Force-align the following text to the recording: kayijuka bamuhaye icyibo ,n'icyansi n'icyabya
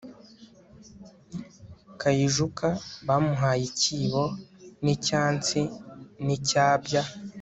kayijuka 1.99 2.67
bamuhaye 3.07 3.63
icyibo 3.69 4.23
,n'icyansi 4.83 5.61
n'icyabya 6.25 7.01